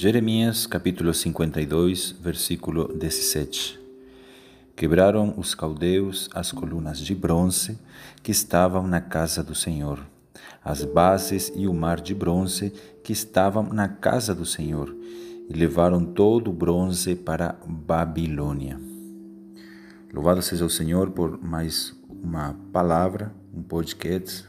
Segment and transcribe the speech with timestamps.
[0.00, 3.80] Jeremias capítulo 52, versículo 17.
[4.76, 7.76] Quebraram os caldeus as colunas de bronze
[8.22, 9.98] que estavam na casa do Senhor,
[10.64, 12.72] as bases e o mar de bronze
[13.02, 14.96] que estavam na casa do Senhor,
[15.48, 18.78] e levaram todo o bronze para Babilônia.
[20.14, 24.44] Louvado seja o Senhor por mais uma palavra, um podcast.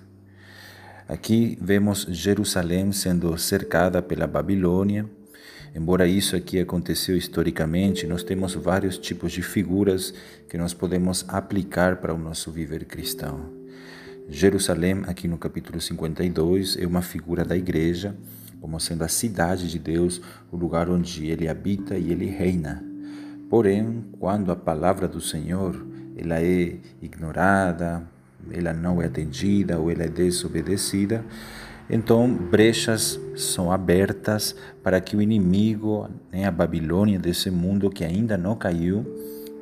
[1.07, 5.09] Aqui vemos Jerusalém sendo cercada pela Babilônia
[5.75, 10.13] Embora isso aqui aconteceu historicamente, nós temos vários tipos de figuras
[10.47, 13.51] que nós podemos aplicar para o nosso viver cristão.
[14.27, 18.15] Jerusalém, aqui no capítulo 52, é uma figura da igreja,
[18.59, 22.83] como sendo a cidade de Deus, o lugar onde ele habita e ele reina.
[23.49, 28.03] Porém, quando a palavra do Senhor ela é ignorada,
[28.51, 31.23] ela não é atendida ou ela é desobedecida,
[31.89, 38.37] então, brechas são abertas para que o inimigo, né, a Babilônia desse mundo que ainda
[38.37, 39.03] não caiu,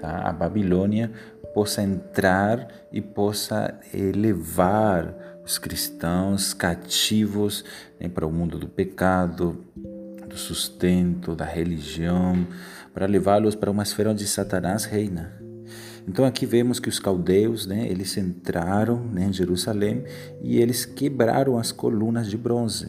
[0.02, 0.28] tá?
[0.28, 1.10] a Babilônia,
[1.54, 7.64] possa entrar e possa elevar os cristãos cativos
[7.98, 9.66] né, para o mundo do pecado,
[10.28, 12.46] do sustento, da religião,
[12.94, 15.47] para levá-los para uma esfera onde Satanás reina.
[16.08, 20.06] Então aqui vemos que os caldeus, né, eles entraram né, em Jerusalém
[20.42, 22.88] e eles quebraram as colunas de bronze.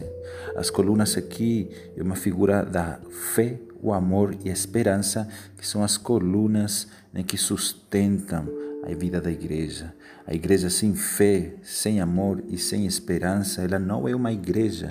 [0.56, 3.00] As colunas aqui é uma figura da
[3.34, 8.48] fé, o amor e a esperança, que são as colunas né, que sustentam
[8.84, 9.92] a vida da igreja.
[10.24, 14.90] A igreja sem fé, sem amor e sem esperança, ela não é uma igreja.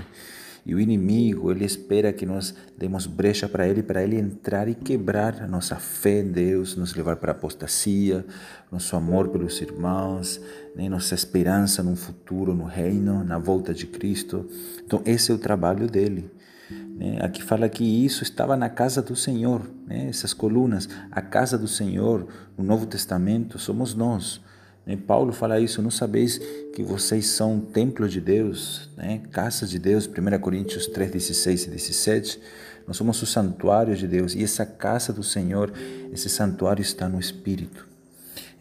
[0.68, 4.76] E o inimigo, ele espera que nós demos brecha para ele, para ele entrar e
[4.76, 8.26] quebrar a nossa fé em Deus, nos levar para a apostasia,
[8.70, 10.42] nosso amor pelos irmãos,
[10.76, 10.90] né?
[10.90, 14.45] nossa esperança no futuro, no reino, na volta de Cristo.
[14.86, 16.30] Então, esse é o trabalho dele.
[16.70, 17.18] Né?
[17.22, 20.10] Aqui fala que isso estava na casa do Senhor, né?
[20.10, 20.90] essas colunas.
[21.10, 22.27] A casa do Senhor,
[22.58, 24.42] no Novo Testamento, somos nós.
[24.87, 24.95] Né?
[24.95, 26.39] Paulo fala isso, não sabeis
[26.73, 29.21] que vocês são templo de Deus, né?
[29.31, 32.39] casa de Deus, 1 Coríntios 3, 16 e 17.
[32.87, 35.73] Nós somos o santuário de Deus e essa casa do Senhor,
[36.14, 37.86] esse santuário está no Espírito.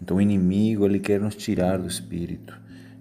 [0.02, 2.52] Então o inimigo, ele quer nos tirar do Espírito.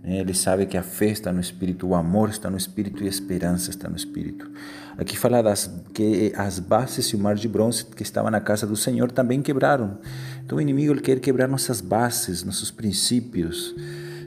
[0.04, 0.20] Né?
[0.20, 3.10] Ele sabe que a fé está no Espírito, o amor está no Espírito e a
[3.10, 4.50] esperança está no Espírito.
[4.98, 8.66] Aqui fala das, que as bases e o mar de bronze que estava na casa
[8.66, 9.98] do Senhor também quebraram.
[10.46, 13.76] Então o inimigo ele quer quebrar nossas bases, nossos princípios,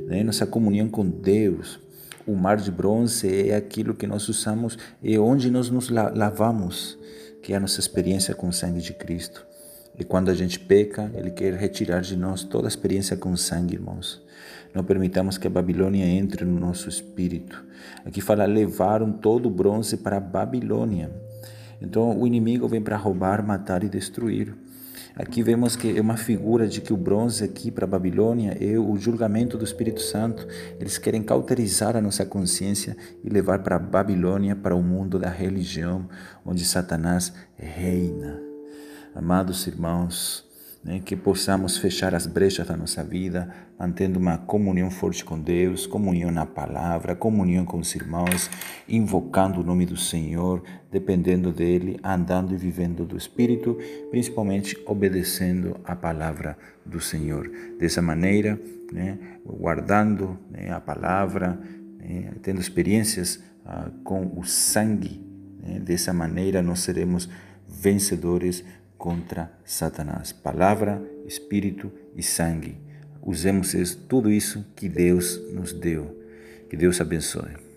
[0.06, 0.23] né?
[0.23, 1.81] nossa comunhão com Deus.
[2.27, 6.99] O mar de bronze é aquilo que nós usamos, é onde nós nos lavamos,
[7.43, 9.47] que é a nossa experiência com o sangue de Cristo.
[9.98, 13.75] E quando a gente peca, Ele quer retirar de nós toda a experiência com sangue,
[13.75, 14.22] irmãos.
[14.72, 17.64] Não permitamos que a Babilônia entre no nosso espírito.
[18.04, 21.10] Aqui fala: levaram todo o bronze para a Babilônia.
[21.81, 24.54] Então o inimigo vem para roubar, matar e destruir.
[25.16, 28.78] Aqui vemos que é uma figura de que o bronze aqui para a Babilônia é
[28.78, 30.47] o julgamento do Espírito Santo.
[30.78, 35.28] Eles querem cauterizar a nossa consciência e levar para a Babilônia, para o mundo da
[35.28, 36.08] religião,
[36.44, 38.47] onde Satanás reina.
[39.19, 40.47] Amados irmãos,
[40.84, 45.89] né, que possamos fechar as brechas da nossa vida, mantendo uma comunhão forte com Deus,
[45.89, 48.49] comunhão na palavra, comunhão com os irmãos,
[48.89, 53.77] invocando o nome do Senhor, dependendo dele, andando e vivendo do Espírito,
[54.09, 56.56] principalmente obedecendo a palavra
[56.87, 57.50] do Senhor.
[57.77, 58.56] Dessa maneira,
[58.93, 61.59] né, guardando né, a palavra,
[61.99, 65.21] né, tendo experiências ah, com o sangue,
[65.61, 67.29] né, dessa maneira nós seremos
[67.67, 68.65] vencedores
[68.98, 70.32] contra Satanás.
[70.32, 72.76] Palavra, espírito e sangue.
[73.22, 73.72] Usemos
[74.09, 76.19] tudo isso que Deus nos deu.
[76.69, 77.68] Que Deus abençoe.